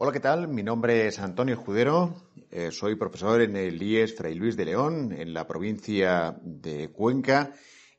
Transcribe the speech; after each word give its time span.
Hola, 0.00 0.12
¿qué 0.12 0.20
tal? 0.20 0.46
Mi 0.46 0.62
nombre 0.62 1.08
es 1.08 1.18
Antonio 1.18 1.56
Judero, 1.56 2.14
eh, 2.52 2.70
soy 2.70 2.94
profesor 2.94 3.40
en 3.40 3.56
el 3.56 3.82
IES 3.82 4.14
Fray 4.14 4.36
Luis 4.36 4.56
de 4.56 4.64
León, 4.64 5.10
en 5.10 5.34
la 5.34 5.44
provincia 5.44 6.38
de 6.40 6.92
Cuenca, 6.92 7.52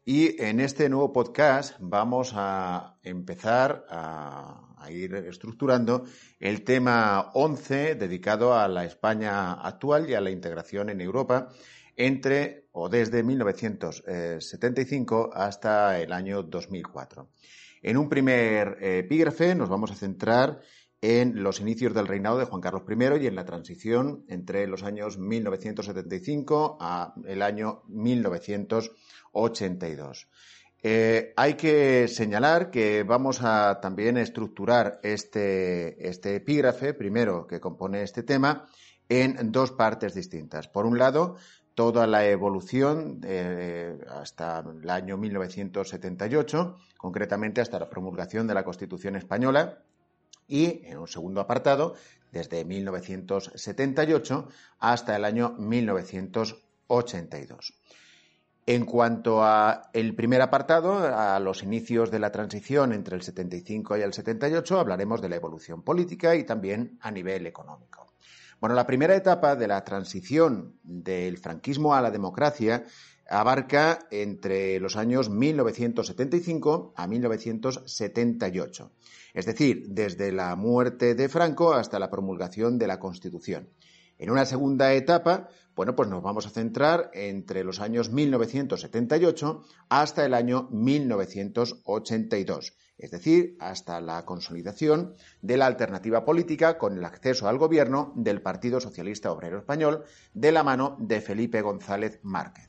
y 0.06 0.42
en 0.42 0.62
este 0.62 0.88
nuevo 0.88 1.12
podcast 1.12 1.76
vamos 1.82 2.32
a 2.36 2.96
empezar 3.04 3.86
a, 3.90 4.88
ir 4.90 5.14
estructurando 5.14 6.06
el 6.40 6.64
tema 6.64 7.32
11 7.34 7.96
dedicado 7.96 8.58
a 8.58 8.70
la 8.70 8.86
España 8.86 9.56
actual 9.56 10.10
y 10.10 10.14
a 10.14 10.22
la 10.22 10.32
integración 10.32 10.90
en 10.90 11.02
Europa 11.02 11.50
entre 11.98 12.70
o 12.72 12.88
desde 12.88 13.24
1975 13.24 15.32
hasta 15.34 16.00
el 16.00 16.14
año 16.14 16.44
2004. 16.44 17.28
En 17.82 17.98
un 17.98 18.10
primer 18.10 18.78
eh, 18.82 19.00
epígrafe 19.00 19.54
nos 19.54 19.70
vamos 19.70 19.92
a 19.92 19.96
centrar 19.96 20.60
en 20.60 20.79
los 21.02 21.62
inicios 21.62 21.94
del 21.94 22.08
reinado 22.08 22.38
de 22.38 22.44
Juan 22.46 22.62
Carlos 22.62 22.84
I 22.90 22.96
y 23.24 23.28
en 23.28 23.36
la 23.36 23.46
transición 23.46 24.26
entre 24.28 24.68
los 24.68 24.84
años 24.84 25.18
1975 25.18 26.78
a 26.80 27.14
el 27.26 27.42
año 27.42 27.82
1982. 27.88 30.28
Eh, 30.82 31.34
hay 31.36 31.56
que 31.56 32.08
señalar 32.08 32.72
que 32.72 33.04
vamos 33.04 33.42
a 33.42 33.82
también 33.82 34.16
estructurar 34.18 35.02
este, 35.04 36.08
este 36.08 36.38
epígrafe, 36.38 36.94
primero 36.94 37.46
que 37.48 37.60
compone 37.60 38.02
este 38.04 38.24
tema, 38.24 38.66
en 39.10 39.52
dos 39.52 39.72
partes 39.72 40.14
distintas. 40.14 40.68
Por 40.68 40.86
un 40.86 41.00
lado, 41.00 41.36
toda 41.74 42.08
la 42.08 42.26
evolución 42.28 43.20
eh, 43.24 43.98
hasta 44.10 44.60
el 44.60 44.90
año 44.90 45.18
1978, 45.18 46.78
concretamente 46.98 47.62
hasta 47.62 47.80
la 47.80 47.90
promulgación 47.90 48.48
de 48.48 48.54
la 48.54 48.64
Constitución 48.64 49.16
española, 49.16 49.84
y 50.50 50.82
en 50.86 50.98
un 50.98 51.08
segundo 51.08 51.40
apartado, 51.40 51.96
desde 52.34 52.66
1978 52.66 54.50
hasta 54.80 55.16
el 55.16 55.24
año 55.24 55.56
1982. 55.58 57.74
En 58.66 58.86
cuanto 58.86 59.42
a 59.44 59.90
el 59.94 60.16
primer 60.16 60.42
apartado, 60.42 61.00
a 61.00 61.40
los 61.40 61.64
inicios 61.64 62.12
de 62.12 62.20
la 62.20 62.32
transición 62.32 62.94
entre 62.94 63.16
el 63.16 63.24
75 63.24 63.98
y 63.98 64.02
el 64.02 64.14
78, 64.14 64.80
hablaremos 64.80 65.22
de 65.22 65.30
la 65.30 65.38
evolución 65.38 65.82
política 65.82 66.36
y 66.36 66.44
también 66.44 67.00
a 67.02 67.10
nivel 67.10 67.48
económico. 67.48 68.06
Bueno, 68.60 68.76
la 68.76 68.86
primera 68.86 69.16
etapa 69.16 69.56
de 69.56 69.68
la 69.68 69.84
transición 69.84 70.78
del 70.84 71.38
franquismo 71.38 71.96
a 71.96 72.02
la 72.02 72.12
democracia 72.12 72.84
abarca 73.30 74.00
entre 74.10 74.80
los 74.80 74.98
años 74.98 75.30
1975 75.30 76.94
a 76.96 77.08
1978, 77.08 78.92
es 79.34 79.46
decir, 79.46 79.86
desde 79.90 80.32
la 80.32 80.56
muerte 80.56 81.14
de 81.14 81.30
Franco 81.30 81.74
hasta 81.74 82.00
la 82.00 82.10
promulgación 82.10 82.80
de 82.80 82.88
la 82.88 83.00
Constitución. 83.00 83.70
En 84.18 84.32
una 84.32 84.46
segunda 84.46 84.94
etapa, 84.94 85.50
bueno, 85.76 85.96
pues 85.96 86.10
nos 86.10 86.22
vamos 86.22 86.46
a 86.46 86.50
centrar 86.50 87.10
entre 87.14 87.64
los 87.64 87.80
años 87.80 88.12
1978 88.12 89.64
hasta 89.88 90.26
el 90.26 90.34
año 90.34 90.68
1982, 90.72 92.74
es 92.98 93.12
decir, 93.12 93.56
hasta 93.62 94.02
la 94.02 94.26
consolidación 94.26 95.14
de 95.42 95.56
la 95.56 95.68
alternativa 95.68 96.26
política 96.26 96.78
con 96.78 96.98
el 96.98 97.06
acceso 97.06 97.48
al 97.48 97.58
gobierno 97.58 98.12
del 98.18 98.42
Partido 98.42 98.82
Socialista 98.82 99.32
Obrero 99.32 99.60
Español 99.60 100.04
de 100.34 100.52
la 100.52 100.64
mano 100.64 100.98
de 101.00 101.22
Felipe 101.22 101.62
González 101.62 102.20
Márquez. 102.24 102.69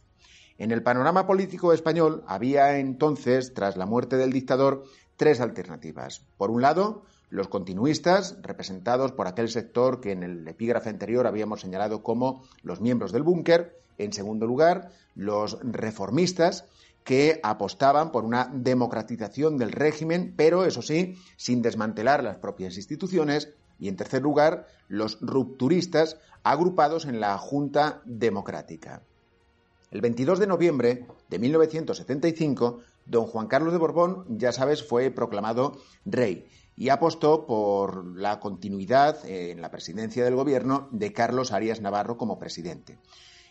En 0.60 0.72
el 0.72 0.82
panorama 0.82 1.26
político 1.26 1.72
español 1.72 2.22
había 2.26 2.76
entonces, 2.76 3.54
tras 3.54 3.78
la 3.78 3.86
muerte 3.86 4.18
del 4.18 4.30
dictador, 4.30 4.84
tres 5.16 5.40
alternativas. 5.40 6.22
Por 6.36 6.50
un 6.50 6.60
lado, 6.60 7.06
los 7.30 7.48
continuistas, 7.48 8.36
representados 8.42 9.12
por 9.12 9.26
aquel 9.26 9.48
sector 9.48 10.02
que 10.02 10.12
en 10.12 10.22
el 10.22 10.46
epígrafe 10.46 10.90
anterior 10.90 11.26
habíamos 11.26 11.62
señalado 11.62 12.02
como 12.02 12.44
los 12.62 12.82
miembros 12.82 13.10
del 13.10 13.22
búnker. 13.22 13.80
En 13.96 14.12
segundo 14.12 14.46
lugar, 14.46 14.90
los 15.14 15.58
reformistas, 15.62 16.66
que 17.04 17.40
apostaban 17.42 18.12
por 18.12 18.26
una 18.26 18.50
democratización 18.52 19.56
del 19.56 19.72
régimen, 19.72 20.34
pero 20.36 20.66
eso 20.66 20.82
sí, 20.82 21.16
sin 21.38 21.62
desmantelar 21.62 22.22
las 22.22 22.36
propias 22.36 22.76
instituciones. 22.76 23.48
Y 23.78 23.88
en 23.88 23.96
tercer 23.96 24.20
lugar, 24.20 24.66
los 24.88 25.18
rupturistas, 25.22 26.18
agrupados 26.42 27.06
en 27.06 27.18
la 27.18 27.38
Junta 27.38 28.02
Democrática. 28.04 29.00
El 29.90 30.02
22 30.02 30.38
de 30.38 30.46
noviembre 30.46 31.06
de 31.28 31.38
1975, 31.40 32.78
don 33.06 33.26
Juan 33.26 33.48
Carlos 33.48 33.72
de 33.72 33.78
Borbón, 33.80 34.24
ya 34.38 34.52
sabes, 34.52 34.86
fue 34.86 35.10
proclamado 35.10 35.78
rey 36.04 36.46
y 36.76 36.90
apostó 36.90 37.44
por 37.44 38.16
la 38.16 38.38
continuidad 38.38 39.26
en 39.26 39.60
la 39.60 39.72
presidencia 39.72 40.24
del 40.24 40.36
gobierno 40.36 40.88
de 40.92 41.12
Carlos 41.12 41.50
Arias 41.50 41.80
Navarro 41.80 42.16
como 42.16 42.38
presidente. 42.38 42.98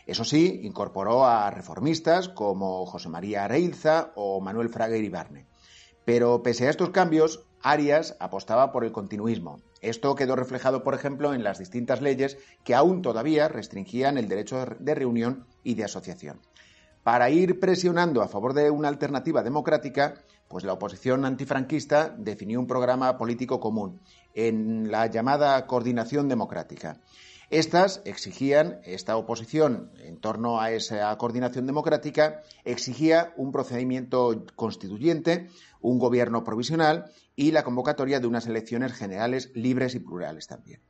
Eso 0.06 0.24
sí, 0.24 0.62
incorporó 0.64 1.26
a 1.26 1.52
reformistas 1.52 2.30
como 2.30 2.86
José 2.86 3.10
María 3.10 3.44
Areilza 3.44 4.14
o 4.16 4.40
Manuel 4.40 4.70
Fraga 4.70 4.96
Iribarne. 4.96 5.46
Pero 6.10 6.42
pese 6.42 6.66
a 6.66 6.72
estos 6.72 6.90
cambios, 6.90 7.46
Arias 7.62 8.18
apostaba 8.20 8.72
por 8.72 8.84
el 8.84 8.92
continuismo. 8.92 9.62
Esto 9.80 10.16
quedó 10.16 10.36
reflejado, 10.36 10.82
por 10.82 10.96
ejemplo, 10.96 11.36
en 11.36 11.44
las 11.44 11.60
distintas 11.60 12.02
leyes 12.02 12.40
que 12.64 12.74
aún 12.74 13.04
todavía 13.04 13.48
restringían 13.48 14.18
el 14.18 14.28
derecho 14.28 14.66
de 14.80 14.96
reunión 14.96 15.46
y 15.64 15.76
de 15.76 15.84
asociación. 15.84 16.40
Para 17.04 17.30
ir 17.30 17.60
presionando 17.60 18.24
a 18.24 18.28
favor 18.28 18.56
de 18.56 18.72
una 18.72 18.88
alternativa 18.88 19.44
democrática, 19.44 20.16
pues 20.48 20.64
la 20.64 20.74
oposición 20.74 21.26
antifranquista 21.26 22.10
definió 22.18 22.60
un 22.60 22.66
programa 22.66 23.16
político 23.16 23.60
común 23.60 24.02
en 24.34 24.90
la 24.90 25.06
llamada 25.06 25.68
coordinación 25.68 26.28
democrática. 26.28 26.98
Estas 27.50 28.02
exigían, 28.06 28.80
esta 28.84 29.18
oposición 29.18 29.92
en 30.04 30.20
torno 30.20 30.62
a 30.62 30.72
esa 30.72 31.18
coordinación 31.18 31.66
democrática, 31.66 32.44
exigía 32.64 33.34
un 33.38 33.52
procedimiento 33.52 34.46
constituyente, 34.56 35.50
un 35.82 35.98
gobierno 35.98 36.44
provisional 36.44 37.12
y 37.36 37.52
la 37.52 37.64
convocatoria 37.64 38.20
de 38.20 38.28
unas 38.28 38.46
elecciones 38.46 38.94
generales 38.94 39.50
libres 39.56 39.96
y 39.96 40.00
plurales 40.00 40.46
también. 40.46 40.82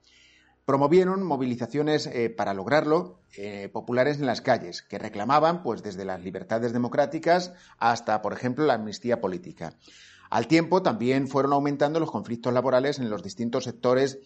Promovieron 0.65 1.23
movilizaciones 1.23 2.07
eh, 2.07 2.29
para 2.29 2.53
lograrlo 2.53 3.21
eh, 3.37 3.69
populares 3.71 4.19
en 4.19 4.25
las 4.25 4.41
calles, 4.41 4.81
que 4.81 4.99
reclamaban 4.99 5.63
pues 5.63 5.81
desde 5.81 6.03
las 6.03 6.21
libertades 6.21 6.73
democráticas 6.73 7.53
hasta, 7.77 8.21
por 8.21 8.33
ejemplo, 8.33 8.65
la 8.65 8.73
amnistía 8.73 9.21
política. 9.21 9.77
Al 10.29 10.47
tiempo 10.47 10.83
también 10.83 11.27
fueron 11.27 11.53
aumentando 11.53 11.99
los 11.99 12.11
conflictos 12.11 12.53
laborales 12.53 12.99
en 12.99 13.09
los 13.09 13.23
distintos 13.23 13.63
sectores 13.63 14.19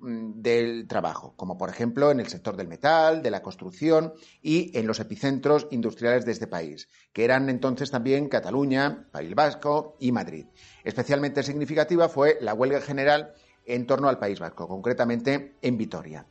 del 0.00 0.86
trabajo, 0.86 1.34
como 1.36 1.58
por 1.58 1.70
ejemplo 1.70 2.10
en 2.10 2.20
el 2.20 2.28
sector 2.28 2.56
del 2.56 2.68
metal, 2.68 3.22
de 3.22 3.30
la 3.30 3.42
construcción 3.42 4.14
y 4.42 4.76
en 4.78 4.86
los 4.86 5.00
epicentros 5.00 5.66
industriales 5.70 6.24
de 6.24 6.32
este 6.32 6.46
país, 6.46 6.88
que 7.12 7.24
eran 7.24 7.48
entonces 7.48 7.90
también 7.90 8.28
Cataluña, 8.28 9.08
País 9.10 9.34
Vasco 9.34 9.96
y 9.98 10.12
Madrid. 10.12 10.46
Especialmente 10.84 11.42
significativa 11.42 12.08
fue 12.08 12.38
la 12.40 12.54
huelga 12.54 12.80
general 12.80 13.34
en 13.66 13.86
torno 13.86 14.08
al 14.08 14.18
País 14.18 14.38
Vasco, 14.38 14.68
concretamente 14.68 15.56
en 15.62 15.76
Vitoria. 15.76 16.26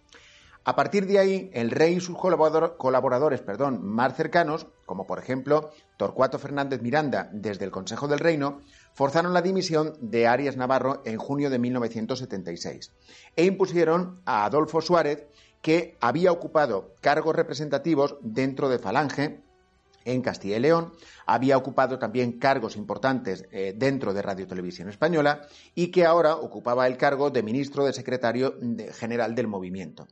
A 0.68 0.76
partir 0.76 1.08
de 1.08 1.18
ahí, 1.18 1.50
el 1.54 1.72
rey 1.72 1.96
y 1.96 2.02
sus 2.02 2.18
colaboradores 2.18 3.40
perdón, 3.40 3.80
más 3.86 4.18
cercanos, 4.18 4.68
como 4.86 5.08
por 5.08 5.18
ejemplo 5.18 5.72
Torcuato 5.96 6.40
Fernández 6.40 6.82
Miranda 6.82 7.30
desde 7.32 7.64
el 7.64 7.72
Consejo 7.72 8.10
del 8.10 8.20
Reino, 8.20 8.60
forzaron 8.98 9.32
la 9.32 9.44
dimisión 9.44 9.94
de 10.02 10.26
Arias 10.26 10.58
Navarro 10.58 11.04
en 11.06 11.20
junio 11.20 11.52
de 11.52 11.60
1976 11.60 12.92
e 13.36 13.46
impusieron 13.46 14.20
a 14.26 14.44
Adolfo 14.44 14.82
Suárez, 14.82 15.28
que 15.62 15.96
había 16.02 16.32
ocupado 16.32 16.96
cargos 17.00 17.36
representativos 17.36 18.18
dentro 18.22 18.70
de 18.70 18.80
Falange, 18.80 19.44
en 20.04 20.22
Castilla 20.22 20.58
y 20.58 20.62
León, 20.62 20.94
había 21.28 21.58
ocupado 21.58 22.00
también 22.00 22.40
cargos 22.40 22.76
importantes 22.76 23.46
eh, 23.52 23.74
dentro 23.76 24.14
de 24.14 24.22
Radio 24.24 24.48
Televisión 24.48 24.90
Española 24.90 25.48
y 25.76 25.92
que 25.92 26.06
ahora 26.06 26.36
ocupaba 26.36 26.88
el 26.88 26.98
cargo 26.98 27.30
de 27.30 27.44
ministro 27.44 27.86
de 27.86 27.94
secretario 27.94 28.56
general 28.94 29.36
del 29.36 29.48
movimiento. 29.48 30.08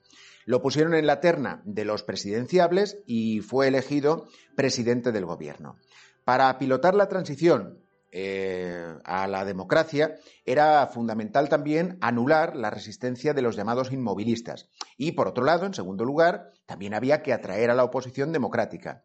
Lo 0.45 0.61
pusieron 0.61 0.93
en 0.93 1.07
la 1.07 1.21
terna 1.21 1.61
de 1.63 1.85
los 1.85 2.03
presidenciables 2.03 2.99
y 3.07 3.39
fue 3.39 3.69
elegido 3.69 4.27
presidente 4.55 5.11
del 5.11 5.25
gobierno. 5.25 5.77
Para 6.23 6.55
pilotar 6.59 6.93
la 6.93 7.07
transición 7.07 7.84
eh, 8.17 8.95
a 9.03 9.27
la 9.27 9.43
democracia, 9.43 10.15
era 10.45 10.87
fundamental 10.87 11.49
también 11.49 11.97
anular 11.99 12.55
la 12.55 12.69
resistencia 12.69 13.33
de 13.33 13.41
los 13.41 13.57
llamados 13.57 13.91
inmovilistas. 13.91 14.69
Y, 14.95 15.11
por 15.11 15.27
otro 15.27 15.43
lado, 15.43 15.65
en 15.65 15.73
segundo 15.73 16.05
lugar, 16.05 16.53
también 16.65 16.93
había 16.93 17.21
que 17.21 17.33
atraer 17.33 17.71
a 17.71 17.75
la 17.75 17.83
oposición 17.83 18.31
democrática. 18.31 19.03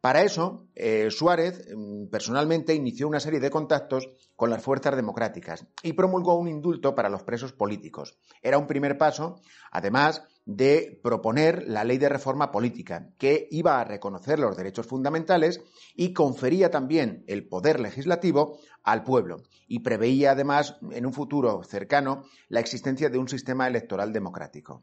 Para 0.00 0.22
eso, 0.22 0.68
eh, 0.76 1.10
Suárez 1.10 1.66
mm, 1.76 2.06
personalmente 2.06 2.72
inició 2.72 3.08
una 3.08 3.18
serie 3.18 3.40
de 3.40 3.50
contactos 3.50 4.08
con 4.36 4.48
las 4.48 4.62
fuerzas 4.62 4.94
democráticas 4.94 5.66
y 5.82 5.94
promulgó 5.94 6.36
un 6.36 6.46
indulto 6.46 6.94
para 6.94 7.08
los 7.08 7.24
presos 7.24 7.52
políticos. 7.52 8.16
Era 8.42 8.58
un 8.58 8.68
primer 8.68 8.96
paso, 8.96 9.40
además, 9.72 10.22
de 10.44 11.00
proponer 11.02 11.68
la 11.68 11.84
ley 11.84 11.98
de 11.98 12.08
reforma 12.08 12.50
política, 12.50 13.10
que 13.18 13.46
iba 13.50 13.80
a 13.80 13.84
reconocer 13.84 14.38
los 14.38 14.56
derechos 14.56 14.86
fundamentales 14.86 15.60
y 15.94 16.12
confería 16.12 16.70
también 16.70 17.24
el 17.28 17.46
poder 17.46 17.78
legislativo 17.80 18.58
al 18.82 19.04
pueblo 19.04 19.42
y 19.68 19.80
preveía 19.80 20.32
además 20.32 20.78
en 20.90 21.06
un 21.06 21.12
futuro 21.12 21.62
cercano 21.62 22.24
la 22.48 22.60
existencia 22.60 23.08
de 23.08 23.18
un 23.18 23.28
sistema 23.28 23.68
electoral 23.68 24.12
democrático. 24.12 24.82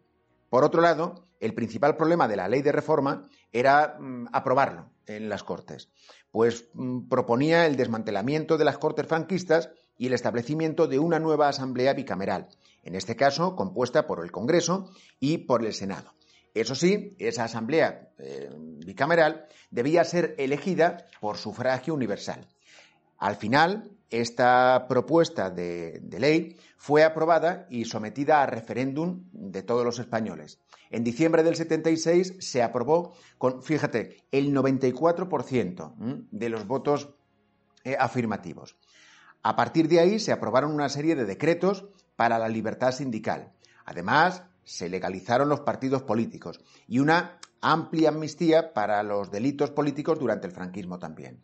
Por 0.50 0.64
otro 0.64 0.82
lado, 0.82 1.28
el 1.40 1.54
principal 1.54 1.96
problema 1.96 2.28
de 2.28 2.36
la 2.36 2.48
ley 2.48 2.62
de 2.62 2.72
reforma 2.72 3.28
era 3.52 3.98
mm, 4.00 4.28
aprobarlo 4.32 4.92
en 5.06 5.30
las 5.30 5.44
Cortes, 5.44 5.92
pues 6.32 6.70
mm, 6.74 7.08
proponía 7.08 7.66
el 7.66 7.76
desmantelamiento 7.76 8.58
de 8.58 8.66
las 8.66 8.78
Cortes 8.78 9.08
franquistas 9.08 9.70
y 10.00 10.08
el 10.08 10.14
establecimiento 10.14 10.88
de 10.88 10.98
una 10.98 11.20
nueva 11.20 11.50
Asamblea 11.50 11.94
bicameral, 11.94 12.48
en 12.84 12.96
este 12.96 13.16
caso 13.16 13.56
compuesta 13.56 14.08
por 14.08 14.24
el 14.24 14.32
Congreso 14.32 14.90
y 15.20 15.40
por 15.40 15.64
el 15.64 15.74
Senado. 15.74 16.16
Eso 16.56 16.74
sí, 16.74 17.16
esa 17.20 17.44
Asamblea 17.44 18.10
eh, 18.18 18.50
bicameral 18.58 19.46
debía 19.70 20.04
ser 20.04 20.34
elegida 20.40 21.06
por 21.20 21.38
sufragio 21.38 21.94
universal. 21.94 22.48
Al 23.18 23.36
final, 23.36 23.92
esta 24.10 24.86
propuesta 24.88 25.52
de, 25.52 26.02
ley 26.18 26.58
fue 26.78 27.04
aprobada 27.04 27.68
y 27.70 27.84
sometida 27.84 28.42
a 28.42 28.46
referéndum 28.46 29.26
de 29.34 29.62
todos 29.62 29.84
los 29.84 30.00
españoles. 30.00 30.60
En 30.90 31.04
diciembre 31.04 31.44
del 31.44 31.58
76 31.58 32.38
se 32.40 32.64
aprobó 32.64 33.14
con, 33.38 33.62
fíjate, 33.62 34.24
el 34.32 34.56
94% 34.56 36.28
de 36.32 36.50
los 36.50 36.66
votos 36.66 37.10
eh, 37.84 37.96
afirmativos. 38.00 38.78
A 39.42 39.56
partir 39.56 39.88
de 39.88 40.00
ahí 40.00 40.20
se 40.20 40.32
aprobaron 40.32 40.74
una 40.74 40.90
serie 40.90 41.16
de 41.16 41.26
decretos 41.26 41.86
para 42.16 42.38
la 42.40 42.50
libertad 42.50 42.92
sindical. 42.92 43.54
Además, 43.86 44.44
se 44.64 44.90
legalizaron 44.90 45.50
los 45.50 45.62
partidos 45.62 46.04
políticos 46.04 46.60
y 46.88 47.00
una 47.00 47.40
amplia 47.62 48.10
amnistía 48.10 48.74
para 48.74 49.02
los 49.04 49.32
delitos 49.32 49.72
políticos 49.72 50.20
durante 50.20 50.48
el 50.48 50.54
franquismo 50.54 51.00
también. 51.00 51.42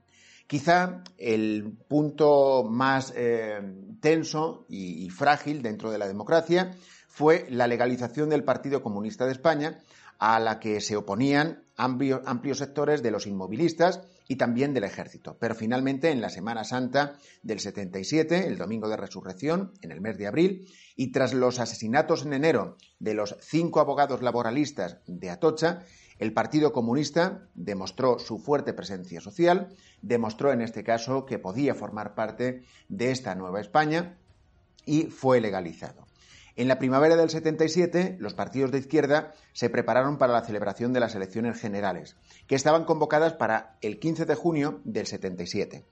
Quizá 0.47 1.03
el 1.17 1.75
punto 1.87 2.63
más 2.69 3.11
eh, 3.15 3.59
tenso 3.99 4.65
y, 4.69 5.09
frágil 5.09 5.63
dentro 5.63 5.89
de 5.89 5.97
la 5.97 6.07
democracia 6.07 6.75
fue 7.07 7.47
la 7.49 7.65
legalización 7.65 8.29
del 8.29 8.43
Partido 8.43 8.83
Comunista 8.83 9.25
de 9.25 9.31
España, 9.31 9.79
a 10.19 10.39
la 10.39 10.59
que 10.59 10.81
se 10.81 10.97
oponían 10.97 11.63
amplios 11.77 12.57
sectores 12.57 13.01
de 13.01 13.11
los 13.11 13.25
inmovilistas 13.25 14.01
y 14.27 14.35
también 14.37 14.73
del 14.73 14.83
ejército. 14.83 15.37
Pero 15.39 15.55
finalmente, 15.55 16.11
en 16.11 16.21
la 16.21 16.29
Semana 16.29 16.63
Santa 16.63 17.17
del 17.43 17.59
77, 17.59 18.47
el 18.47 18.57
domingo 18.57 18.89
de 18.89 18.97
resurrección, 18.97 19.73
en 19.81 19.91
el 19.91 20.01
mes 20.01 20.17
de 20.17 20.27
abril, 20.27 20.67
y 20.95 21.11
tras 21.11 21.33
los 21.33 21.59
asesinatos 21.59 22.25
en 22.25 22.33
enero 22.33 22.77
de 22.99 23.13
los 23.13 23.37
cinco 23.41 23.79
abogados 23.79 24.21
laboralistas 24.21 24.97
de 25.07 25.29
Atocha, 25.29 25.83
el 26.17 26.33
Partido 26.33 26.71
Comunista 26.71 27.49
demostró 27.55 28.19
su 28.19 28.39
fuerte 28.39 28.73
presencia 28.73 29.19
social, 29.19 29.75
demostró 30.01 30.53
en 30.53 30.61
este 30.61 30.83
caso 30.83 31.25
que 31.25 31.39
podía 31.39 31.75
formar 31.75 32.15
parte 32.15 32.63
de 32.87 33.11
esta 33.11 33.35
nueva 33.35 33.59
España 33.59 34.17
y 34.85 35.03
fue 35.03 35.41
legalizado. 35.41 36.05
En 36.57 36.69
la 36.69 36.79
primavera 36.79 37.17
del 37.17 37.29
77, 37.29 38.15
los 38.19 38.33
partidos 38.33 38.71
de 38.71 38.79
izquierda 38.79 39.33
se 39.51 39.69
prepararon 39.69 40.17
para 40.17 40.31
la 40.31 40.45
celebración 40.45 40.93
de 40.93 41.01
las 41.01 41.13
elecciones 41.13 41.59
generales, 41.59 42.15
que 42.47 42.55
estaban 42.55 42.85
convocadas 42.85 43.33
para 43.33 43.77
el 43.81 43.99
15 43.99 44.25
de 44.25 44.35
junio 44.35 44.79
del 44.85 45.05
77. 45.05 45.85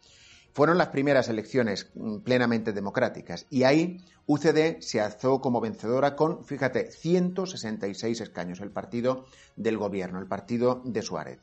Fueron 0.54 0.78
las 0.78 0.90
primeras 0.90 1.28
elecciones 1.28 1.90
mm, 1.96 2.20
plenamente 2.20 2.72
democráticas 2.72 3.46
y 3.50 3.64
ahí 3.64 4.06
UCD 4.26 4.80
se 4.80 5.02
alzó 5.02 5.42
como 5.42 5.60
vencedora 5.60 6.16
con, 6.16 6.46
fíjate, 6.46 6.92
166 6.92 8.22
escaños, 8.22 8.62
el 8.62 8.72
partido 8.72 9.26
del 9.58 9.78
gobierno, 9.78 10.20
el 10.20 10.28
partido 10.28 10.82
de 10.86 11.02
Suárez. 11.02 11.40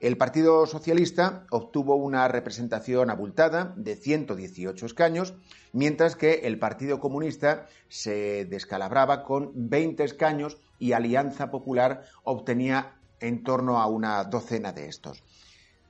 El 0.00 0.16
Partido 0.16 0.64
Socialista 0.66 1.44
obtuvo 1.50 1.96
una 1.96 2.28
representación 2.28 3.10
abultada 3.10 3.74
de 3.76 3.96
118 3.96 4.86
escaños, 4.86 5.34
mientras 5.72 6.14
que 6.14 6.42
el 6.44 6.60
Partido 6.60 7.00
Comunista 7.00 7.66
se 7.88 8.44
descalabraba 8.44 9.24
con 9.24 9.50
20 9.54 10.04
escaños 10.04 10.58
y 10.78 10.92
Alianza 10.92 11.50
Popular 11.50 12.04
obtenía 12.22 13.00
en 13.18 13.42
torno 13.42 13.80
a 13.80 13.88
una 13.88 14.22
docena 14.22 14.72
de 14.72 14.86
estos. 14.86 15.24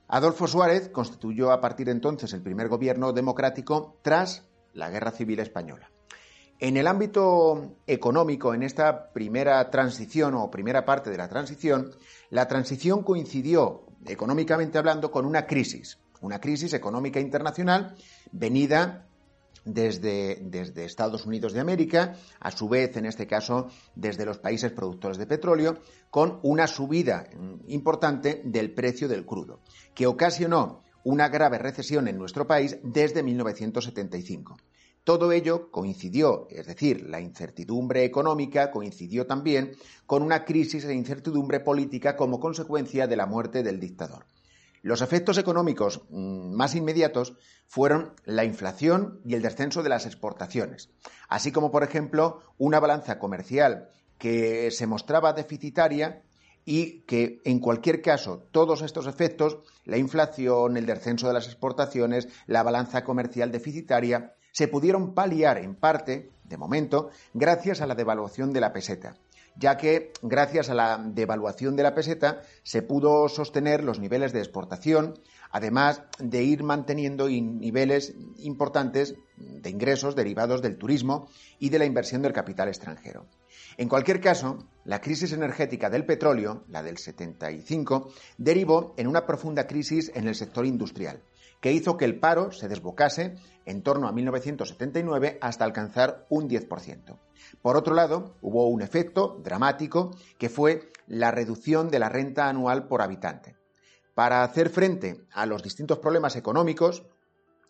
Adolfo 0.07 0.47
Suárez 0.47 0.89
constituyó 0.89 1.51
a 1.51 1.61
partir 1.61 1.85
de 1.85 1.91
entonces 1.91 2.33
el 2.33 2.41
primer 2.41 2.67
gobierno 2.67 3.13
democrático 3.13 3.99
tras 4.01 4.43
la 4.73 4.89
Guerra 4.89 5.11
Civil 5.11 5.39
Española. 5.39 5.91
En 6.61 6.77
el 6.77 6.87
ámbito 6.87 7.75
económico, 7.85 8.55
en 8.55 8.63
esta 8.63 9.13
primera 9.13 9.69
transición 9.69 10.33
o 10.33 10.49
primera 10.49 10.83
parte 10.83 11.11
de 11.11 11.17
la 11.17 11.29
transición, 11.29 11.91
la 12.31 12.47
transición 12.47 13.03
coincidió 13.03 13.85
económicamente 14.05 14.77
hablando, 14.77 15.11
con 15.11 15.25
una 15.25 15.45
crisis, 15.45 15.99
una 16.21 16.39
crisis 16.39 16.73
económica 16.73 17.19
internacional 17.19 17.95
venida 18.31 19.05
desde, 19.65 20.39
desde, 20.41 20.85
Estados 20.85 21.25
Unidos 21.25 21.53
de 21.53 21.59
América, 21.59 22.15
a 22.39 22.51
su 22.51 22.69
vez, 22.69 22.95
en 22.97 23.05
este 23.05 23.27
caso, 23.27 23.67
desde 23.95 24.25
los 24.25 24.39
países 24.39 24.71
productores 24.71 25.17
de 25.17 25.27
petróleo, 25.27 25.79
con 26.09 26.39
una 26.43 26.67
subida 26.67 27.29
importante 27.67 28.41
del 28.45 28.71
precio 28.73 29.07
del 29.07 29.25
crudo, 29.25 29.59
que 29.93 30.07
ocasionó 30.07 30.81
una 31.03 31.29
grave 31.29 31.57
recesión 31.57 32.07
en 32.07 32.17
nuestro 32.17 32.47
país 32.47 32.77
desde 32.83 33.23
1975. 33.23 34.57
Todo 35.03 35.31
ello 35.31 35.71
coincidió, 35.71 36.47
es 36.49 36.67
decir, 36.67 37.09
la 37.09 37.19
incertidumbre 37.19 38.03
económica 38.03 38.69
coincidió 38.69 39.25
también 39.25 39.71
con 40.05 40.21
una 40.21 40.45
crisis 40.45 40.85
e 40.85 40.93
incertidumbre 40.93 41.59
política 41.59 42.15
como 42.15 42.39
consecuencia 42.39 43.07
de 43.07 43.17
la 43.17 43.25
muerte 43.25 43.63
del 43.63 43.79
dictador. 43.79 44.25
Los 44.81 45.01
efectos 45.01 45.37
económicos 45.37 46.03
mm, 46.09 46.53
más 46.53 46.75
inmediatos 46.75 47.33
fueron 47.67 48.13
la 48.25 48.45
inflación 48.45 49.19
y 49.25 49.35
el 49.35 49.41
descenso 49.41 49.83
de 49.83 49.89
las 49.89 50.05
exportaciones, 50.05 50.89
así 51.27 51.51
como, 51.51 51.71
por 51.71 51.83
ejemplo, 51.83 52.41
una 52.57 52.79
balanza 52.79 53.19
comercial 53.19 53.89
que 54.17 54.71
se 54.71 54.87
mostraba 54.87 55.33
deficitaria 55.33 56.23
y 56.65 57.01
que, 57.01 57.41
en 57.45 57.59
cualquier 57.59 58.01
caso, 58.01 58.43
todos 58.51 58.81
estos 58.81 59.07
efectos, 59.07 59.57
la 59.85 59.97
inflación, 59.97 60.77
el 60.77 60.85
descenso 60.85 61.27
de 61.27 61.33
las 61.33 61.47
exportaciones, 61.47 62.27
la 62.45 62.63
balanza 62.63 63.03
comercial 63.03 63.51
deficitaria, 63.51 64.35
se 64.51 64.67
pudieron 64.67 65.13
paliar 65.13 65.57
en 65.57 65.75
parte, 65.75 66.31
de 66.43 66.57
momento, 66.57 67.09
gracias 67.33 67.81
a 67.81 67.87
la 67.87 67.95
devaluación 67.95 68.53
de 68.53 68.61
la 68.61 68.73
peseta, 68.73 69.15
ya 69.55 69.77
que 69.77 70.13
gracias 70.21 70.69
a 70.69 70.73
la 70.73 70.97
devaluación 70.97 71.75
de 71.75 71.83
la 71.83 71.93
peseta 71.93 72.41
se 72.63 72.81
pudo 72.81 73.27
sostener 73.29 73.83
los 73.83 73.99
niveles 73.99 74.33
de 74.33 74.39
exportación, 74.39 75.19
además 75.51 76.03
de 76.19 76.43
ir 76.43 76.63
manteniendo 76.63 77.27
niveles 77.27 78.15
importantes 78.37 79.15
de 79.37 79.69
ingresos 79.69 80.15
derivados 80.15 80.61
del 80.61 80.77
turismo 80.77 81.27
y 81.59 81.69
de 81.69 81.79
la 81.79 81.85
inversión 81.85 82.21
del 82.21 82.33
capital 82.33 82.67
extranjero. 82.67 83.25
En 83.77 83.87
cualquier 83.89 84.19
caso, 84.19 84.65
la 84.85 85.01
crisis 85.01 85.31
energética 85.31 85.89
del 85.89 86.05
petróleo, 86.05 86.63
la 86.67 86.83
del 86.83 86.97
75, 86.97 88.09
derivó 88.37 88.93
en 88.97 89.07
una 89.07 89.25
profunda 89.25 89.67
crisis 89.67 90.11
en 90.15 90.27
el 90.27 90.35
sector 90.35 90.65
industrial, 90.65 91.21
que 91.61 91.73
hizo 91.73 91.97
que 91.97 92.05
el 92.05 92.19
paro 92.19 92.51
se 92.51 92.67
desbocase 92.67 93.35
en 93.65 93.83
torno 93.83 94.07
a 94.07 94.11
1979 94.11 95.37
hasta 95.41 95.65
alcanzar 95.65 96.25
un 96.29 96.49
10%. 96.49 97.19
Por 97.61 97.77
otro 97.77 97.93
lado, 97.93 98.35
hubo 98.41 98.67
un 98.67 98.81
efecto 98.81 99.39
dramático 99.43 100.11
que 100.37 100.49
fue 100.49 100.91
la 101.07 101.31
reducción 101.31 101.89
de 101.89 101.99
la 101.99 102.09
renta 102.09 102.47
anual 102.47 102.87
por 102.87 103.01
habitante. 103.01 103.55
Para 104.13 104.43
hacer 104.43 104.69
frente 104.69 105.25
a 105.31 105.45
los 105.45 105.63
distintos 105.63 105.99
problemas 105.99 106.35
económicos, 106.35 107.05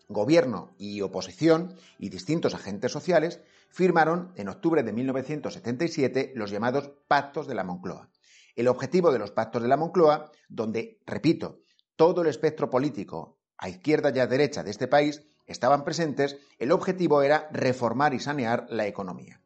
gobierno 0.08 0.74
y 0.78 1.00
oposición 1.02 1.76
y 1.98 2.08
distintos 2.08 2.54
agentes 2.54 2.90
sociales 2.90 3.40
firmaron 3.68 4.32
en 4.36 4.48
octubre 4.48 4.82
de 4.82 4.92
1977 4.92 6.32
los 6.34 6.50
llamados 6.50 6.90
Pactos 7.06 7.46
de 7.46 7.54
la 7.54 7.62
Moncloa. 7.62 8.10
El 8.56 8.66
objetivo 8.66 9.12
de 9.12 9.20
los 9.20 9.30
Pactos 9.30 9.62
de 9.62 9.68
la 9.68 9.76
Moncloa, 9.76 10.32
donde, 10.48 10.98
repito, 11.06 11.60
todo 11.94 12.22
el 12.22 12.28
espectro 12.28 12.68
político 12.68 13.39
a 13.60 13.68
izquierda 13.68 14.10
y 14.12 14.18
a 14.18 14.26
derecha 14.26 14.64
de 14.64 14.70
este 14.70 14.88
país 14.88 15.22
estaban 15.46 15.84
presentes, 15.84 16.38
el 16.58 16.72
objetivo 16.72 17.22
era 17.22 17.48
reformar 17.52 18.14
y 18.14 18.20
sanear 18.20 18.66
la 18.70 18.86
economía. 18.86 19.40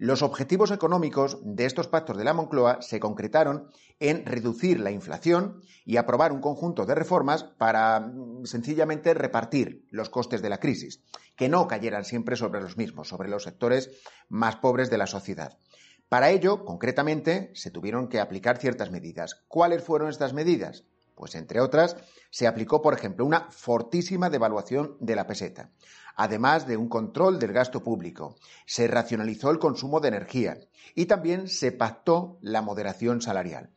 Los 0.00 0.22
objetivos 0.22 0.70
económicos 0.70 1.38
de 1.42 1.64
estos 1.64 1.88
pactos 1.88 2.16
de 2.16 2.22
la 2.22 2.32
Moncloa 2.32 2.80
se 2.82 3.00
concretaron 3.00 3.68
en 3.98 4.24
reducir 4.24 4.78
la 4.78 4.92
inflación 4.92 5.60
y 5.84 5.96
aprobar 5.96 6.30
un 6.30 6.40
conjunto 6.40 6.86
de 6.86 6.94
reformas 6.94 7.42
para 7.42 7.98
mm, 7.98 8.46
sencillamente 8.46 9.12
repartir 9.12 9.86
los 9.90 10.08
costes 10.08 10.40
de 10.40 10.50
la 10.50 10.60
crisis, 10.60 11.02
que 11.34 11.48
no 11.48 11.66
cayeran 11.66 12.04
siempre 12.04 12.36
sobre 12.36 12.60
los 12.60 12.76
mismos, 12.76 13.08
sobre 13.08 13.28
los 13.28 13.42
sectores 13.42 13.90
más 14.28 14.54
pobres 14.54 14.88
de 14.88 14.98
la 14.98 15.08
sociedad. 15.08 15.58
Para 16.08 16.30
ello, 16.30 16.64
concretamente, 16.64 17.50
se 17.54 17.72
tuvieron 17.72 18.08
que 18.08 18.20
aplicar 18.20 18.58
ciertas 18.58 18.92
medidas. 18.92 19.42
¿Cuáles 19.48 19.82
fueron 19.82 20.10
estas 20.10 20.32
medidas? 20.32 20.84
Pues 21.18 21.34
entre 21.34 21.60
otras, 21.60 21.96
se 22.30 22.46
aplicó, 22.46 22.80
por 22.80 22.94
ejemplo, 22.94 23.26
una 23.26 23.50
fortísima 23.50 24.30
devaluación 24.30 24.96
de 25.00 25.16
la 25.16 25.26
peseta, 25.26 25.68
además 26.14 26.68
de 26.68 26.76
un 26.76 26.88
control 26.88 27.40
del 27.40 27.52
gasto 27.52 27.82
público. 27.82 28.36
Se 28.66 28.86
racionalizó 28.86 29.50
el 29.50 29.58
consumo 29.58 29.98
de 29.98 30.08
energía 30.08 30.60
y 30.94 31.06
también 31.06 31.48
se 31.48 31.72
pactó 31.72 32.38
la 32.40 32.62
moderación 32.62 33.20
salarial. 33.20 33.70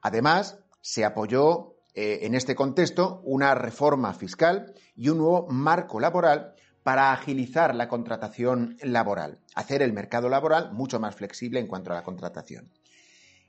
Además, 0.00 0.60
se 0.80 1.04
apoyó 1.04 1.74
eh, 1.92 2.20
en 2.22 2.34
este 2.34 2.54
contexto 2.54 3.20
una 3.22 3.54
reforma 3.54 4.14
fiscal 4.14 4.72
y 4.96 5.10
un 5.10 5.18
nuevo 5.18 5.46
marco 5.48 6.00
laboral 6.00 6.54
para 6.84 7.12
agilizar 7.12 7.74
la 7.74 7.86
contratación 7.86 8.78
laboral, 8.80 9.40
hacer 9.54 9.82
el 9.82 9.92
mercado 9.92 10.30
laboral 10.30 10.72
mucho 10.72 10.98
más 10.98 11.14
flexible 11.14 11.60
en 11.60 11.66
cuanto 11.66 11.90
a 11.90 11.96
la 11.96 12.02
contratación. 12.02 12.70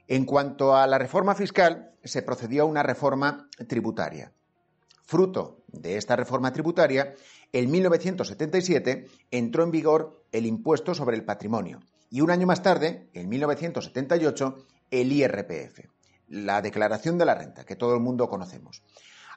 En 0.10 0.26
cuanto 0.26 0.76
a 0.76 0.88
la 0.88 0.98
reforma 0.98 1.36
fiscal, 1.36 1.92
se 2.04 2.24
procedió 2.24 2.64
a 2.64 2.66
una 2.66 2.82
reforma 2.82 3.48
tributaria. 3.68 4.34
Fruto 5.04 5.62
de 5.68 5.98
esta 5.98 6.16
reforma 6.16 6.52
tributaria, 6.52 7.14
en 7.54 7.70
1977 7.70 9.06
entró 9.30 9.64
en 9.64 9.70
vigor 9.70 10.26
el 10.32 10.48
impuesto 10.48 10.96
sobre 10.96 11.16
el 11.16 11.26
patrimonio 11.26 11.80
y 12.10 12.22
un 12.22 12.32
año 12.32 12.48
más 12.48 12.64
tarde, 12.64 13.08
en 13.14 13.30
1978, 13.30 14.66
el 14.90 15.12
IRPF, 15.12 15.82
la 16.28 16.64
declaración 16.64 17.20
de 17.20 17.26
la 17.26 17.36
renta, 17.36 17.64
que 17.64 17.76
todo 17.76 17.94
el 17.94 18.00
mundo 18.00 18.30
conocemos. 18.30 18.82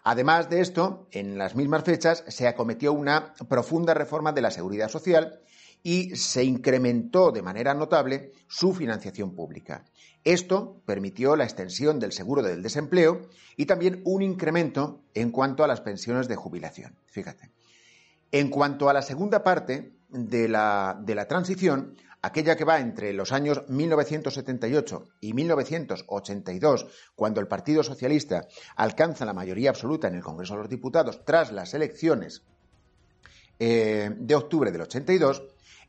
Además 0.04 0.48
de 0.48 0.62
esto, 0.62 1.06
en 1.10 1.36
las 1.36 1.54
mismas 1.54 1.84
fechas 1.84 2.24
se 2.28 2.48
acometió 2.48 2.94
una 2.94 3.34
profunda 3.46 3.92
reforma 3.92 4.32
de 4.32 4.40
la 4.40 4.50
seguridad 4.50 4.88
social 4.88 5.42
y 5.82 6.16
se 6.16 6.44
incrementó 6.44 7.32
de 7.32 7.42
manera 7.42 7.74
notable 7.74 8.32
su 8.46 8.72
financiación 8.72 9.34
pública. 9.34 9.84
Esto 10.24 10.80
permitió 10.86 11.34
la 11.34 11.44
extensión 11.44 11.98
del 11.98 12.12
seguro 12.12 12.42
del 12.42 12.62
desempleo 12.62 13.22
y 13.56 13.66
también 13.66 14.00
un 14.04 14.22
incremento 14.22 15.00
en 15.14 15.30
cuanto 15.30 15.64
a 15.64 15.66
las 15.66 15.80
pensiones 15.80 16.28
de 16.28 16.36
jubilación. 16.36 16.94
Fíjate. 17.06 17.50
En 18.30 18.48
cuanto 18.48 18.88
a 18.88 18.92
la 18.92 19.02
segunda 19.02 19.42
parte 19.42 19.92
de 20.08 20.48
la, 20.48 20.98
de 21.04 21.14
la 21.14 21.26
transición, 21.26 21.96
aquella 22.22 22.56
que 22.56 22.64
va 22.64 22.78
entre 22.78 23.12
los 23.12 23.32
años 23.32 23.64
1978 23.68 25.08
y 25.20 25.34
1982, 25.34 26.86
cuando 27.16 27.40
el 27.40 27.48
Partido 27.48 27.82
Socialista 27.82 28.46
alcanza 28.76 29.24
la 29.24 29.34
mayoría 29.34 29.70
absoluta 29.70 30.06
en 30.06 30.14
el 30.14 30.22
Congreso 30.22 30.54
de 30.54 30.60
los 30.60 30.68
Diputados 30.68 31.24
tras 31.24 31.50
las 31.50 31.74
elecciones 31.74 32.42
eh, 33.58 34.10
de 34.16 34.34
octubre 34.34 34.70
del 34.70 34.82
82, 34.82 35.42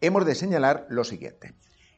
hemos 0.04 0.26
de 0.26 0.36
señalar 0.36 0.86
lo 0.90 1.06
siguiente. 1.06 1.54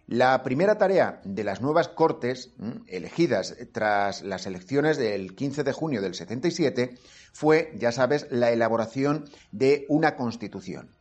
La 0.06 0.44
primera 0.44 0.78
tarea 0.78 1.22
de 1.24 1.44
las 1.44 1.62
nuevas 1.62 1.88
Cortes, 1.88 2.54
elegidas 2.86 3.56
tras 3.72 4.22
las 4.22 4.46
elecciones 4.46 4.98
del 4.98 5.36
15 5.36 5.64
de 5.64 5.74
junio 5.74 6.02
del 6.04 6.14
77, 6.14 7.00
fue, 7.34 7.74
ya 7.76 7.92
sabes, 7.92 8.28
la 8.30 8.52
elaboración 8.52 9.26
de 9.52 9.88
una 9.90 10.16
Constitución. 10.16 10.92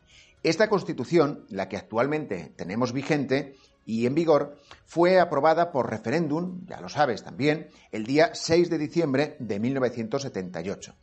Esta 0.42 0.70
Constitución, 0.70 1.44
la 1.50 1.68
que 1.68 1.76
actualmente 1.76 2.54
tenemos 2.56 2.94
vigente 2.94 3.56
y 3.84 4.06
en 4.06 4.14
vigor, 4.14 4.56
fue 4.86 5.20
aprobada 5.20 5.72
por 5.72 5.90
referéndum, 5.90 6.64
ya 6.66 6.80
lo 6.80 6.88
sabes 6.88 7.22
también, 7.22 7.68
el 7.92 8.06
día 8.06 8.30
6 8.34 8.70
de 8.70 8.78
diciembre 8.78 9.36
de 9.38 9.60
1978 9.60 10.94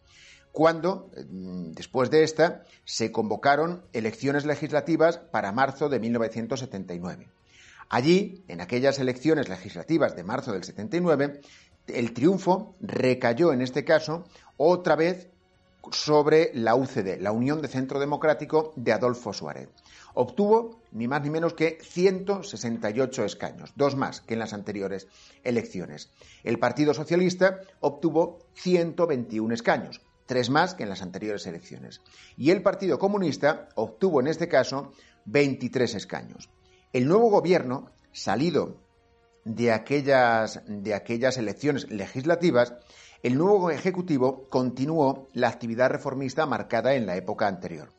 cuando, 0.52 1.10
mm, 1.30 1.72
después 1.72 2.10
de 2.10 2.24
esta, 2.24 2.64
se 2.86 3.12
convocaron 3.12 3.84
elecciones 3.94 4.46
legislativas 4.46 5.18
para 5.18 5.52
marzo 5.52 5.90
de 5.90 6.00
1979. 6.00 7.30
Allí, 7.90 8.44
en 8.48 8.62
aquellas 8.62 9.00
elecciones 9.00 9.50
legislativas 9.50 10.16
de 10.16 10.24
marzo 10.24 10.54
del 10.54 10.64
79, 10.64 11.42
el 11.88 12.14
triunfo 12.14 12.76
recayó 12.80 13.52
en 13.54 13.62
este 13.62 13.84
caso 13.84 14.26
otra 14.58 14.96
vez 14.96 15.30
sobre 15.92 16.52
la 16.54 16.76
UCD, 16.76 17.20
la 17.20 17.32
Unión 17.32 17.62
de 17.62 17.68
Centro 17.68 18.00
Democrático 18.00 18.74
de 18.76 18.94
Adolfo 18.94 19.34
Suárez. 19.34 19.70
Obtuvo 20.14 20.82
ni 20.92 21.08
más 21.08 21.24
ni 21.24 21.30
menos 21.30 21.54
que 21.54 21.80
168 21.82 23.26
escaños, 23.26 23.74
dos 23.76 23.96
más 23.96 24.22
que 24.22 24.34
en 24.34 24.40
las 24.40 24.54
anteriores 24.54 25.08
elecciones. 25.44 26.12
El 26.44 26.60
Partido 26.60 26.94
Socialista 26.94 27.62
obtuvo 27.80 28.40
121 28.54 29.54
escaños, 29.54 30.02
tres 30.32 30.50
más 30.50 30.76
que 30.76 30.84
en 30.84 30.90
las 30.90 31.02
anteriores 31.02 31.46
elecciones. 31.46 32.00
Y 32.38 32.52
el 32.52 32.64
Partido 32.64 32.98
Comunista 32.98 33.68
obtuvo 33.76 34.22
en 34.22 34.28
este 34.28 34.48
caso 34.48 34.94
23 35.26 35.94
escaños. 35.94 36.50
El 36.94 37.06
nuevo 37.06 37.30
gobierno, 37.30 37.92
salido 38.14 38.78
de 39.44 39.74
aquellas, 39.74 40.62
de 40.68 40.94
aquellas 40.94 41.38
elecciones 41.38 41.92
legislativas, 41.92 42.76
el 43.24 43.38
nuevo 43.38 43.72
Ejecutivo 43.72 44.48
continuó 44.48 45.28
la 45.34 45.50
actividad 45.50 45.90
reformista 45.90 46.46
marcada 46.46 46.94
en 46.96 47.08
la 47.08 47.18
época 47.18 47.50
anterior. 47.50 47.90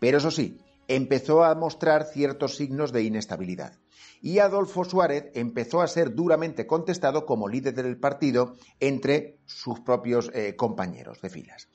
Pero 0.00 0.16
eso 0.16 0.30
sí, 0.30 0.62
empezó 0.88 1.44
a 1.44 1.54
mostrar 1.54 2.04
ciertos 2.04 2.56
signos 2.56 2.92
de 2.92 3.02
inestabilidad. 3.02 3.74
Y 4.22 4.38
Adolfo 4.38 4.84
Suárez 4.84 5.30
empezó 5.34 5.82
a 5.82 5.88
ser 5.88 6.14
duramente 6.14 6.64
contestado 6.64 7.26
como 7.26 7.48
líder 7.48 7.74
del 7.74 7.98
partido 7.98 8.54
entre 8.78 9.40
sus 9.46 9.80
propios 9.80 10.30
eh, 10.32 10.54
compañeros 10.54 11.20
de 11.20 11.28
filas. 11.28 11.68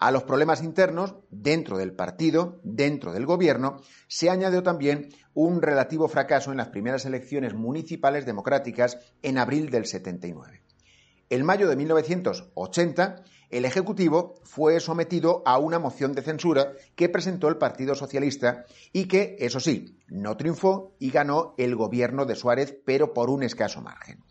A 0.00 0.10
los 0.10 0.22
problemas 0.22 0.62
internos 0.62 1.14
dentro 1.28 1.76
del 1.76 1.92
partido, 1.92 2.58
dentro 2.64 3.12
del 3.12 3.26
gobierno, 3.26 3.82
se 4.08 4.30
añadió 4.30 4.62
también 4.62 5.10
un 5.34 5.60
relativo 5.60 6.08
fracaso 6.08 6.50
en 6.50 6.56
las 6.56 6.68
primeras 6.68 7.04
elecciones 7.04 7.52
municipales 7.52 8.24
democráticas 8.24 8.96
en 9.20 9.36
abril 9.36 9.68
del 9.68 9.84
79. 9.84 10.62
En 11.28 11.44
mayo 11.44 11.68
de 11.68 11.76
1980, 11.76 13.24
el 13.50 13.66
Ejecutivo 13.66 14.36
fue 14.42 14.80
sometido 14.80 15.42
a 15.44 15.58
una 15.58 15.78
moción 15.78 16.14
de 16.14 16.22
censura 16.22 16.72
que 16.96 17.10
presentó 17.10 17.48
el 17.48 17.58
Partido 17.58 17.94
Socialista 17.94 18.64
y 18.94 19.04
que, 19.04 19.36
eso 19.38 19.60
sí, 19.60 19.98
no 20.08 20.34
triunfó 20.38 20.94
y 20.98 21.10
ganó 21.10 21.54
el 21.58 21.76
gobierno 21.76 22.24
de 22.24 22.36
Suárez, 22.36 22.74
pero 22.86 23.12
por 23.12 23.28
un 23.28 23.42
escaso 23.42 23.82
margen. 23.82 24.24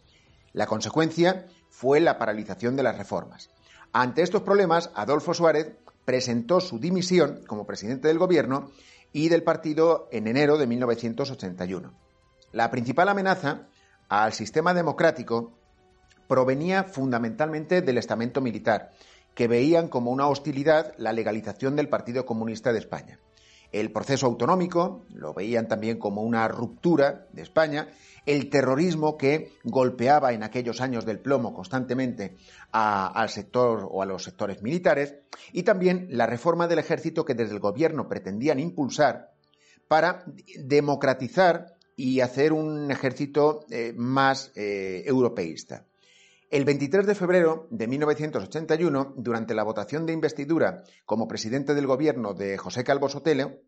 La 0.52 0.66
consecuencia 0.66 1.46
fue 1.70 2.00
la 2.00 2.18
paralización 2.18 2.76
de 2.76 2.82
las 2.82 2.98
reformas. 2.98 3.52
Ante 3.92 4.22
estos 4.22 4.44
problemas, 4.44 4.92
Adolfo 4.94 5.34
Suárez 5.34 5.72
presentó 6.06 6.60
su 6.60 6.80
dimisión 6.80 7.42
como 7.48 7.66
presidente 7.66 8.08
del 8.08 8.20
gobierno 8.20 8.72
y 9.12 9.30
del 9.30 9.44
partido 9.44 10.08
en 10.12 10.28
enero 10.28 10.58
de 10.58 10.68
1981. 10.68 11.94
La 12.52 12.70
principal 12.70 13.10
amenaza 13.10 13.68
al 14.08 14.34
sistema 14.34 14.74
democrático 14.74 15.54
provenía 16.28 16.84
fundamentalmente 16.84 17.82
del 17.82 17.98
estamento 17.98 18.42
militar, 18.42 18.92
que 19.34 19.48
veían 19.48 19.88
como 19.88 20.12
una 20.12 20.28
hostilidad 20.28 20.94
la 20.98 21.14
legalización 21.14 21.76
del 21.76 21.90
Partido 21.90 22.26
Comunista 22.26 22.72
de 22.72 22.80
España. 22.80 23.20
El 23.72 23.92
proceso 23.92 24.26
autonómico 24.26 25.06
lo 25.14 25.34
veían 25.34 25.68
también 25.68 26.00
como 26.00 26.22
una 26.24 26.48
ruptura 26.48 27.28
de 27.34 27.44
España 27.44 27.90
el 28.26 28.50
terrorismo 28.50 29.18
que 29.18 29.54
golpeaba 29.64 30.34
en 30.34 30.44
aquellos 30.44 30.82
años 30.82 31.06
del 31.06 31.20
plomo 31.20 31.54
constantemente 31.54 32.36
al 32.72 33.30
sector 33.30 33.88
o 33.90 34.04
a 34.04 34.06
los 34.06 34.24
sectores 34.24 34.62
militares, 34.62 35.16
y 35.52 35.64
también 35.64 36.08
la 36.12 36.28
reforma 36.28 36.68
del 36.68 36.80
ejército 36.80 37.26
que 37.26 37.34
desde 37.34 37.54
el 37.54 37.60
gobierno 37.60 38.08
pretendían 38.08 38.60
impulsar 38.60 39.32
para 39.88 40.24
democratizar 40.60 41.76
y 41.96 42.22
hacer 42.22 42.54
un 42.54 42.92
ejército 42.92 43.66
eh, 43.72 43.94
más 43.98 44.52
eh, 44.56 45.04
europeísta. 45.06 45.86
El 46.50 46.66
23 46.66 47.06
de 47.06 47.14
febrero 47.14 47.68
de 47.70 47.86
1981, 47.86 49.14
durante 49.18 49.54
la 49.54 49.62
votación 49.62 50.08
de 50.08 50.14
investidura 50.14 50.84
como 51.06 51.28
presidente 51.28 51.76
del 51.76 51.86
gobierno 51.86 52.34
de 52.34 52.58
José 52.58 52.84
Calvo 52.84 53.08
Sotelo, 53.08 53.60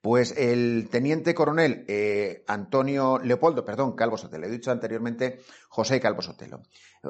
pues 0.00 0.34
el 0.36 0.88
teniente 0.90 1.34
coronel 1.34 1.84
eh, 1.88 2.44
Antonio 2.46 3.18
Leopoldo, 3.18 3.64
perdón, 3.64 3.94
Calvo 3.94 4.16
Sotelo, 4.16 4.46
he 4.46 4.50
dicho 4.50 4.70
anteriormente 4.70 5.40
José 5.68 6.00
Calvo 6.00 6.22
Sotelo, 6.22 6.62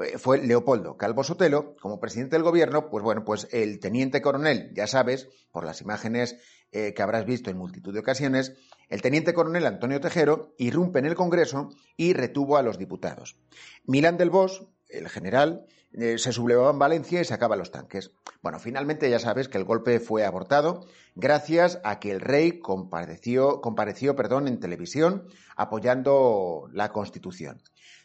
eh, 0.03 0.17
fue 0.17 0.39
Leopoldo 0.39 0.97
Calvo 0.97 1.23
Sotelo, 1.23 1.75
como 1.81 1.99
presidente 1.99 2.35
del 2.35 2.43
gobierno, 2.43 2.89
pues 2.89 3.03
bueno, 3.03 3.23
pues 3.23 3.47
el 3.51 3.79
teniente 3.79 4.21
coronel, 4.21 4.71
ya 4.73 4.87
sabes, 4.87 5.29
por 5.51 5.65
las 5.65 5.81
imágenes 5.81 6.37
eh, 6.71 6.93
que 6.93 7.01
habrás 7.01 7.25
visto 7.25 7.49
en 7.49 7.57
multitud 7.57 7.93
de 7.93 7.99
ocasiones, 7.99 8.53
el 8.89 9.01
teniente 9.01 9.33
coronel 9.33 9.65
Antonio 9.65 9.99
Tejero 9.99 10.53
irrumpe 10.57 10.99
en 10.99 11.05
el 11.05 11.15
Congreso 11.15 11.69
y 11.97 12.13
retuvo 12.13 12.57
a 12.57 12.61
los 12.61 12.77
diputados. 12.77 13.37
Milán 13.85 14.17
del 14.17 14.29
Bosch, 14.29 14.63
el 14.87 15.09
general, 15.09 15.65
eh, 15.93 16.17
se 16.17 16.31
sublevaba 16.31 16.71
en 16.71 16.79
Valencia 16.79 17.19
y 17.19 17.25
sacaba 17.25 17.55
los 17.55 17.71
tanques. 17.71 18.11
Bueno, 18.41 18.59
finalmente 18.59 19.09
ya 19.09 19.19
sabes 19.19 19.47
que 19.47 19.57
el 19.57 19.65
golpe 19.65 19.99
fue 19.99 20.25
abortado 20.25 20.85
gracias 21.15 21.79
a 21.83 21.99
que 21.99 22.11
el 22.11 22.21
rey 22.21 22.59
compareció, 22.59 23.61
compareció 23.61 24.15
perdón, 24.15 24.47
en 24.47 24.59
televisión 24.59 25.27
apoyando 25.55 26.69
la 26.71 26.91
Constitución. 26.91 27.61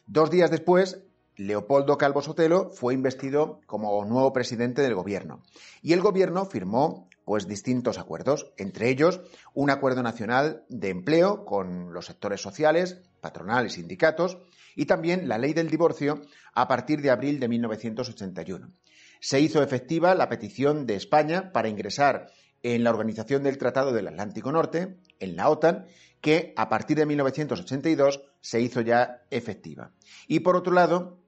Dos 0.07 0.31
días 0.31 0.51
después, 0.51 1.05
Leopoldo 1.37 1.99
Calvo 1.99 2.23
Sotelo 2.23 2.71
fue 2.71 2.95
investido 2.95 3.61
como 3.67 4.05
nuevo 4.05 4.33
presidente 4.33 4.83
del 4.83 4.95
gobierno 4.95 5.43
y 5.83 5.93
el 5.93 6.01
gobierno 6.01 6.47
firmó 6.47 7.09
pues 7.27 7.49
distintos 7.49 7.99
acuerdos, 7.99 8.53
entre 8.57 8.89
ellos 8.89 9.21
un 9.53 9.69
acuerdo 9.71 10.01
nacional 10.01 10.65
de 10.69 10.91
empleo 10.91 11.45
con 11.45 11.93
los 11.93 12.07
sectores 12.07 12.41
sociales, 12.41 13.03
patronales 13.21 13.73
y 13.73 13.81
sindicatos 13.81 14.39
y 14.77 14.87
también 14.87 15.29
la 15.29 15.37
ley 15.37 15.53
del 15.53 15.69
divorcio 15.69 16.23
a 16.55 16.69
partir 16.69 17.03
de 17.03 17.11
abril 17.11 17.41
de 17.41 17.49
1981. 17.49 18.73
Se 19.19 19.41
hizo 19.41 19.61
efectiva 19.61 20.15
la 20.15 20.29
petición 20.29 20.87
de 20.87 20.95
España 20.95 21.51
para 21.53 21.69
ingresar 21.69 22.29
en 22.63 22.85
la 22.85 22.91
Organización 22.91 23.43
del 23.43 23.59
Tratado 23.59 23.93
del 23.93 24.07
Atlántico 24.07 24.53
Norte, 24.53 24.97
en 25.19 25.35
la 25.35 25.49
OTAN, 25.49 25.87
que 26.21 26.55
a 26.57 26.69
partir 26.69 26.97
de 26.97 27.07
1982 27.07 28.23
se 28.41 28.61
hizo 28.61 28.83
ya 28.83 29.25
efectiva. 29.31 29.91
Y 30.29 30.41
por 30.41 30.55
otro 30.55 30.73
lado, 30.73 31.26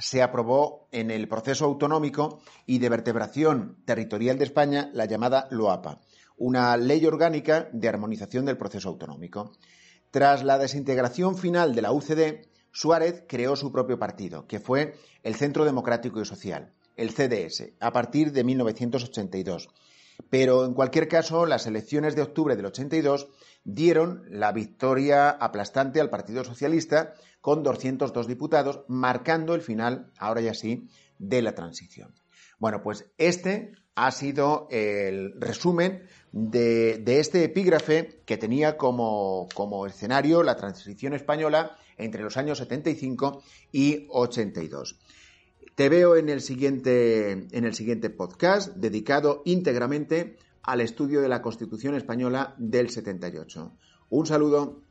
se 0.00 0.22
aprobó 0.22 0.88
en 0.92 1.10
el 1.10 1.28
proceso 1.28 1.64
autonómico 1.64 2.40
y 2.66 2.78
de 2.78 2.88
vertebración 2.88 3.76
territorial 3.84 4.38
de 4.38 4.44
España 4.44 4.90
la 4.92 5.06
llamada 5.06 5.48
LOAPA, 5.50 6.00
una 6.36 6.76
ley 6.76 7.04
orgánica 7.06 7.68
de 7.72 7.88
armonización 7.88 8.44
del 8.44 8.58
proceso 8.58 8.88
autonómico. 8.88 9.52
Tras 10.10 10.44
la 10.44 10.58
desintegración 10.58 11.36
final 11.36 11.74
de 11.74 11.82
la 11.82 11.92
UCD, 11.92 12.46
Suárez 12.72 13.24
creó 13.26 13.56
su 13.56 13.72
propio 13.72 13.98
partido, 13.98 14.46
que 14.46 14.60
fue 14.60 14.96
el 15.22 15.34
Centro 15.34 15.64
Democrático 15.64 16.20
y 16.20 16.26
Social, 16.26 16.72
el 16.96 17.10
CDS, 17.10 17.72
a 17.80 17.92
partir 17.92 18.32
de 18.32 18.44
1982. 18.44 19.68
Pero 20.30 20.64
en 20.64 20.74
cualquier 20.74 21.08
caso, 21.08 21.46
las 21.46 21.66
elecciones 21.66 22.16
de 22.16 22.22
octubre 22.22 22.56
del 22.56 22.66
82 22.66 23.28
dieron 23.66 24.22
la 24.30 24.52
victoria 24.52 25.28
aplastante 25.28 26.00
al 26.00 26.08
Partido 26.08 26.44
Socialista 26.44 27.14
con 27.40 27.64
202 27.64 28.28
diputados, 28.28 28.84
marcando 28.86 29.54
el 29.54 29.60
final, 29.60 30.12
ahora 30.18 30.40
ya 30.40 30.54
sí, 30.54 30.88
de 31.18 31.42
la 31.42 31.54
transición. 31.54 32.14
Bueno, 32.58 32.80
pues 32.80 33.10
este 33.18 33.72
ha 33.96 34.12
sido 34.12 34.68
el 34.70 35.32
resumen 35.40 36.04
de, 36.30 37.02
este 37.06 37.42
epígrafe 37.44 38.22
que 38.24 38.36
tenía 38.36 38.76
como, 38.76 39.48
como, 39.52 39.86
escenario 39.86 40.42
la 40.42 40.56
transición 40.56 41.12
española 41.14 41.76
entre 41.98 42.22
los 42.22 42.36
años 42.36 42.58
75 42.58 43.42
y 43.72 44.06
82. 44.10 44.98
Te 45.74 45.88
veo 45.88 46.16
en 46.16 46.28
el 46.28 46.40
siguiente, 46.40 47.32
en 47.50 47.64
el 47.64 47.74
siguiente 47.74 48.10
podcast 48.10 48.76
dedicado 48.76 49.42
íntegramente 49.44 50.36
al 50.66 50.80
estudio 50.80 51.22
de 51.22 51.28
la 51.28 51.40
Constitución 51.40 51.94
española 51.94 52.54
del 52.58 52.90
78. 52.90 53.72
Un 54.10 54.26
saludo. 54.26 54.82